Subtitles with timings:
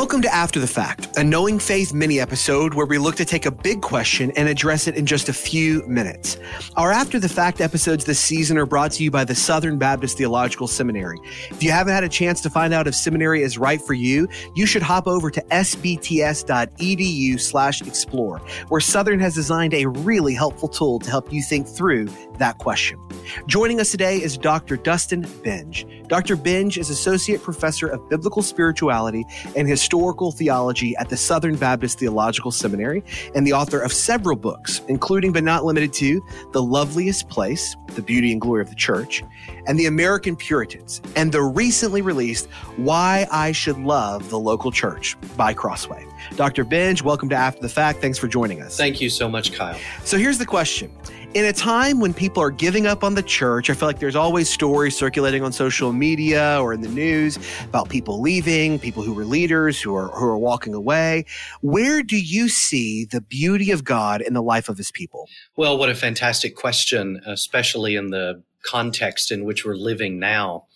[0.00, 3.44] Welcome to After the Fact, a Knowing Faith mini episode where we look to take
[3.44, 6.38] a big question and address it in just a few minutes.
[6.76, 10.16] Our After the Fact episodes this season are brought to you by the Southern Baptist
[10.16, 11.18] Theological Seminary.
[11.50, 14.26] If you haven't had a chance to find out if seminary is right for you,
[14.54, 20.68] you should hop over to sbts.edu slash explore, where Southern has designed a really helpful
[20.68, 22.08] tool to help you think through
[22.38, 22.98] that question.
[23.46, 24.78] Joining us today is Dr.
[24.78, 26.08] Dustin Benge.
[26.08, 26.36] Dr.
[26.36, 32.52] Benge is Associate Professor of Biblical Spirituality and Historical Theology at the Southern Baptist Theological
[32.52, 33.02] Seminary
[33.34, 38.02] and the author of several books, including but not limited to The Loveliest Place, The
[38.02, 39.24] Beauty and Glory of the Church,
[39.66, 45.16] and The American Puritans, and the recently released Why I Should Love the Local Church
[45.36, 46.06] by Crossway.
[46.36, 46.64] Dr.
[46.64, 48.00] Benge, welcome to After the Fact.
[48.00, 48.76] Thanks for joining us.
[48.76, 49.76] Thank you so much, Kyle.
[50.04, 50.92] So here's the question
[51.34, 54.16] in a time when people are giving up on the church, I feel like there's
[54.16, 59.12] always stories circulating on social media or in the news about people leaving, people who
[59.12, 61.24] were leaders who are who are walking away.
[61.60, 65.28] Where do you see the beauty of God in the life of his people?
[65.56, 70.66] Well, what a fantastic question, especially in the context in which we're living now.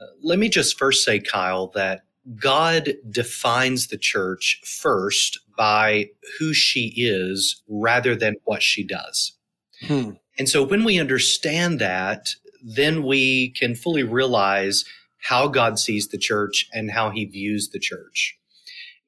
[0.00, 2.02] Uh, let me just first say, Kyle, that
[2.36, 9.35] God defines the church first by who she is rather than what she does.
[9.82, 10.10] Hmm.
[10.38, 12.28] And so when we understand that,
[12.62, 14.84] then we can fully realize
[15.18, 18.38] how God sees the church and how he views the church.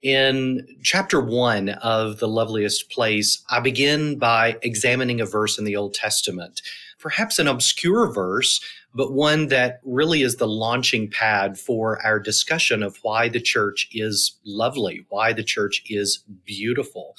[0.01, 5.77] In chapter one of The Loveliest Place, I begin by examining a verse in the
[5.77, 6.63] Old Testament,
[7.01, 8.61] perhaps an obscure verse,
[8.95, 13.89] but one that really is the launching pad for our discussion of why the church
[13.93, 17.17] is lovely, why the church is beautiful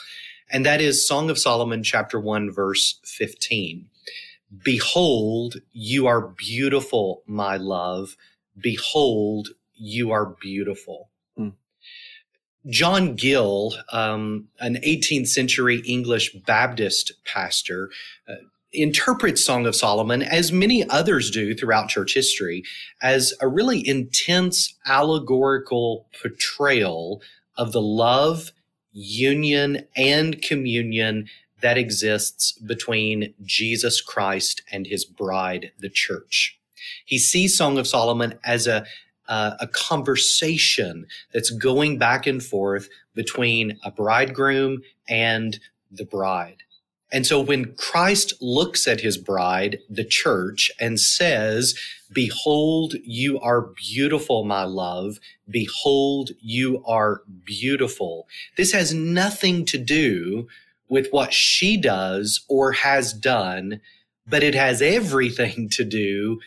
[0.50, 3.88] and that is Song of Solomon, chapter 1, verse 15.
[4.64, 8.16] Behold, you are beautiful, my love.
[8.60, 11.10] Behold, you are beautiful.
[11.38, 11.50] Hmm.
[12.68, 17.90] John Gill, um, an 18th century English Baptist pastor,
[18.28, 18.36] uh,
[18.72, 22.64] interprets Song of Solomon, as many others do throughout church history,
[23.02, 27.22] as a really intense allegorical portrayal
[27.56, 28.52] of the love
[28.92, 31.28] union and communion
[31.62, 36.58] that exists between Jesus Christ and his bride, the church.
[37.06, 38.86] He sees Song of Solomon as a,
[39.28, 45.60] uh, a conversation that's going back and forth between a bridegroom and
[45.92, 46.64] the bride.
[47.12, 51.74] And so when Christ looks at his bride, the church, and says,
[52.12, 55.20] Behold, you are beautiful, my love.
[55.50, 58.28] Behold, you are beautiful.
[58.58, 60.48] This has nothing to do
[60.88, 63.82] with what she does or has done,
[64.28, 66.40] but it has everything to do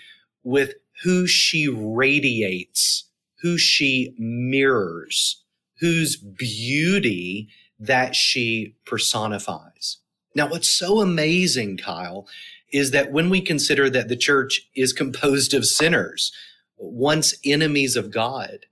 [0.44, 3.04] with who she radiates,
[3.40, 5.42] who she mirrors,
[5.80, 7.48] whose beauty
[7.78, 9.98] that she personifies.
[10.34, 12.26] Now, what's so amazing, Kyle,
[12.72, 16.32] is that when we consider that the church is composed of sinners,
[16.78, 18.66] once enemies of God,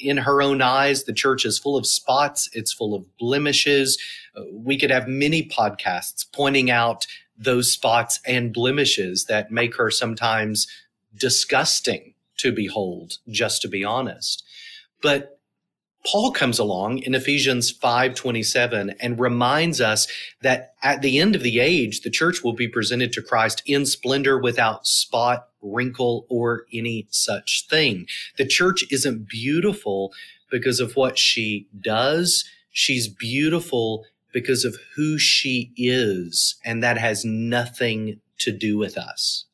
[0.00, 3.98] in her own eyes, the church is full of spots, it's full of blemishes.
[4.36, 7.06] Uh, we could have many podcasts pointing out
[7.38, 10.66] those spots and blemishes that make her sometimes
[11.14, 14.44] disgusting to behold, just to be honest.
[15.02, 15.35] But
[16.06, 20.06] Paul comes along in Ephesians 5:27 and reminds us
[20.40, 23.84] that at the end of the age the church will be presented to Christ in
[23.86, 28.06] splendor without spot, wrinkle or any such thing.
[28.38, 30.12] The church isn't beautiful
[30.48, 37.24] because of what she does, she's beautiful because of who she is and that has
[37.24, 39.46] nothing to do with us.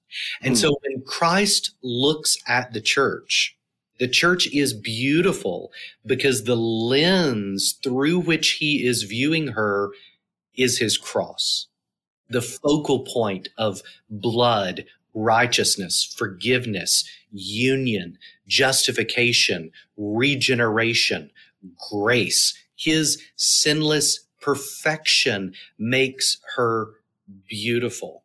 [0.43, 0.57] And hmm.
[0.57, 3.57] so when Christ looks at the church,
[4.03, 5.71] the church is beautiful
[6.05, 9.93] because the lens through which he is viewing her
[10.57, 11.69] is his cross,
[12.29, 13.81] the focal point of
[14.11, 18.19] blood, righteousness, forgiveness, union,
[18.49, 21.31] justification, regeneration,
[21.93, 22.59] grace.
[22.75, 26.89] His sinless perfection makes her
[27.49, 28.25] beautiful.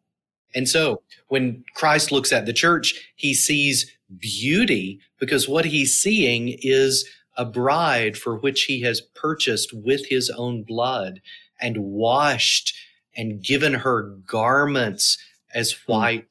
[0.55, 6.57] And so when Christ looks at the church, he sees beauty because what he's seeing
[6.61, 11.21] is a bride for which he has purchased with his own blood
[11.59, 12.75] and washed
[13.15, 15.17] and given her garments
[15.53, 15.91] as hmm.
[15.91, 16.27] white mm.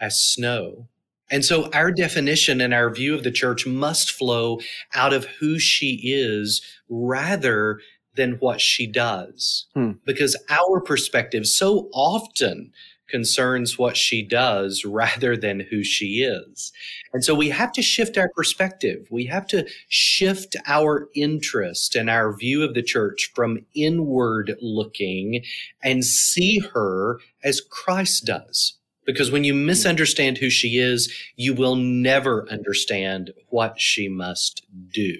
[0.00, 0.88] as snow.
[1.30, 4.60] And so our definition and our view of the church must flow
[4.94, 7.80] out of who she is rather
[8.14, 9.66] than what she does.
[9.74, 9.92] Hmm.
[10.04, 12.72] Because our perspective so often
[13.08, 16.72] concerns what she does rather than who she is.
[17.12, 19.06] And so we have to shift our perspective.
[19.10, 25.42] We have to shift our interest and our view of the church from inward looking
[25.82, 28.78] and see her as Christ does.
[29.04, 35.14] Because when you misunderstand who she is, you will never understand what she must do.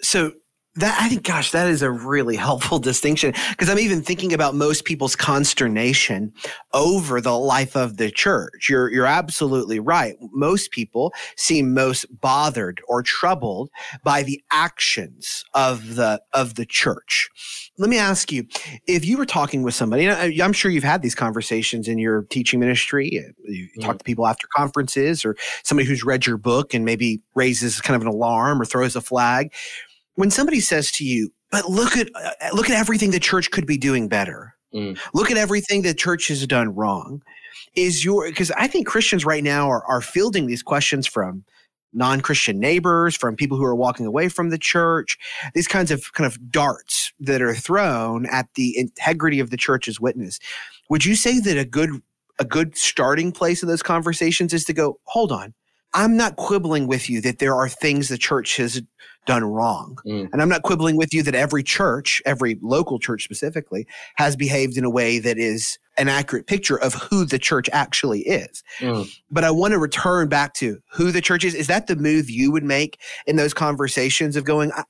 [0.00, 0.32] So
[0.76, 4.54] that I think, gosh, that is a really helpful distinction because I'm even thinking about
[4.54, 6.32] most people's consternation
[6.72, 8.68] over the life of the church.
[8.68, 10.16] You're you're absolutely right.
[10.32, 13.70] Most people seem most bothered or troubled
[14.04, 17.30] by the actions of the of the church.
[17.78, 18.46] Let me ask you,
[18.86, 22.58] if you were talking with somebody, I'm sure you've had these conversations in your teaching
[22.58, 23.10] ministry.
[23.44, 23.82] You mm.
[23.82, 27.94] talk to people after conferences or somebody who's read your book and maybe raises kind
[27.94, 29.52] of an alarm or throws a flag
[30.16, 33.66] when somebody says to you, but look at uh, look at everything the church could
[33.66, 34.54] be doing better.
[34.74, 34.98] Mm.
[35.14, 37.22] Look at everything the church has done wrong.
[37.74, 41.44] Is your because I think Christians right now are are fielding these questions from
[41.92, 45.16] non-Christian neighbors, from people who are walking away from the church,
[45.54, 49.98] these kinds of kind of darts that are thrown at the integrity of the church's
[49.98, 50.38] witness.
[50.90, 52.02] Would you say that a good
[52.38, 55.54] a good starting place in those conversations is to go, hold on,
[55.96, 58.82] I'm not quibbling with you that there are things the church has
[59.24, 59.96] done wrong.
[60.06, 60.28] Mm.
[60.30, 64.76] And I'm not quibbling with you that every church, every local church specifically, has behaved
[64.76, 68.62] in a way that is an accurate picture of who the church actually is.
[68.78, 69.08] Mm.
[69.30, 71.54] But I want to return back to who the church is.
[71.54, 74.84] Is that the move you would make in those conversations of going, I,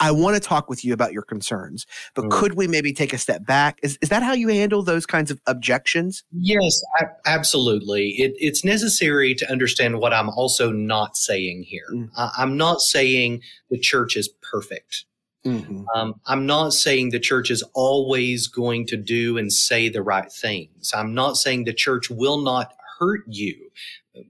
[0.00, 2.30] I want to talk with you about your concerns, but mm.
[2.30, 3.78] could we maybe take a step back?
[3.82, 6.24] Is, is that how you handle those kinds of objections?
[6.32, 6.80] Yes,
[7.26, 8.10] absolutely.
[8.10, 11.88] It, it's necessary to understand what I'm also not saying here.
[11.92, 12.10] Mm.
[12.16, 15.04] I, I'm not saying the church is perfect.
[15.44, 15.84] Mm-hmm.
[15.94, 20.30] Um, I'm not saying the church is always going to do and say the right
[20.30, 20.92] things.
[20.94, 23.70] I'm not saying the church will not hurt you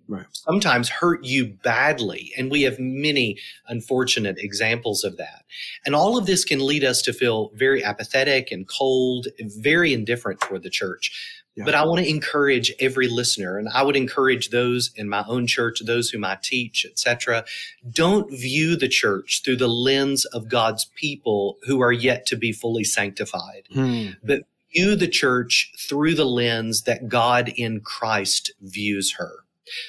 [0.08, 0.26] right.
[0.32, 2.32] sometimes hurt you badly.
[2.36, 5.44] And we have many unfortunate examples of that.
[5.84, 10.40] And all of this can lead us to feel very apathetic and cold, very indifferent
[10.40, 11.44] toward the church.
[11.56, 11.64] Yeah.
[11.64, 15.48] But I want to encourage every listener, and I would encourage those in my own
[15.48, 17.44] church, those whom I teach, etc.
[17.90, 22.52] Don't view the church through the lens of God's people who are yet to be
[22.52, 24.10] fully sanctified, hmm.
[24.22, 24.42] but
[24.74, 29.44] view the church through the lens that God in Christ views her.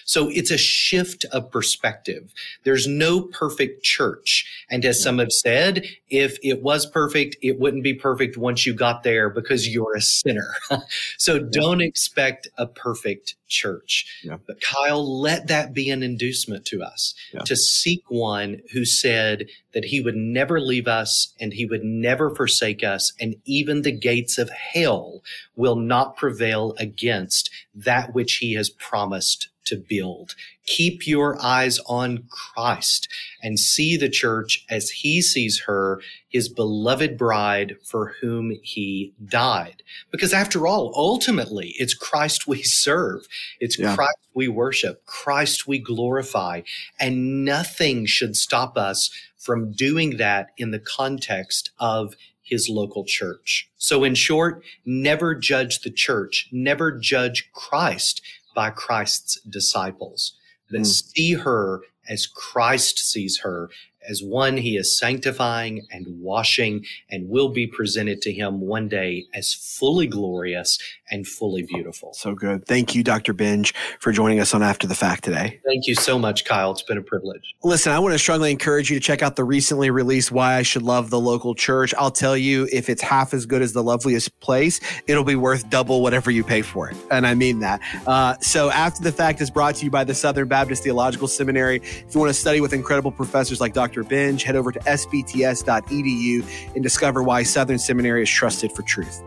[0.06, 2.34] So it's a shift of perspective.
[2.64, 4.46] There's no perfect church.
[4.70, 8.74] And as some have said, if it was perfect, it wouldn't be perfect once you
[8.74, 10.54] got there because you're a sinner.
[11.18, 14.20] so don't expect a perfect church.
[14.24, 14.38] Yeah.
[14.46, 17.42] But Kyle, let that be an inducement to us yeah.
[17.42, 22.34] to seek one who said that he would never leave us and he would never
[22.34, 23.12] forsake us.
[23.20, 25.22] And even the gates of hell
[25.56, 30.36] will not prevail against that which he has promised to build.
[30.66, 33.08] Keep your eyes on Christ
[33.42, 39.82] and see the church as he sees her, his beloved bride for whom he died.
[40.12, 43.28] Because after all, ultimately, it's Christ we serve.
[43.60, 43.96] It's yeah.
[43.96, 46.62] Christ we worship, Christ we glorify,
[47.00, 52.16] and nothing should stop us from doing that in the context of
[52.50, 53.70] his local church.
[53.78, 58.22] So in short, never judge the church, never judge Christ
[58.60, 60.34] by Christ's disciples,
[60.70, 60.86] that mm.
[60.86, 61.80] see her
[62.10, 63.70] as Christ sees her
[64.10, 69.28] as one he is sanctifying and washing and will be presented to him one day
[69.34, 70.78] as fully glorious
[71.12, 72.14] and fully beautiful.
[72.14, 72.66] So good.
[72.66, 73.34] Thank you, Dr.
[73.34, 75.60] Benge, for joining us on After the Fact today.
[75.66, 76.72] Thank you so much, Kyle.
[76.72, 77.56] It's been a privilege.
[77.64, 80.62] Listen, I want to strongly encourage you to check out the recently released Why I
[80.62, 81.94] Should Love the Local Church.
[81.98, 85.70] I'll tell you, if it's half as good as the loveliest place, it'll be worth
[85.70, 86.98] double whatever you pay for it.
[87.12, 87.82] And I mean that.
[88.06, 91.78] Uh, so, After the Fact is brought to you by the Southern Baptist Theological Seminary.
[91.78, 94.04] If you want to study with incredible professors like Dr.
[94.04, 99.22] Benge, head over to sbts.edu and discover why Southern Seminary is trusted for truth.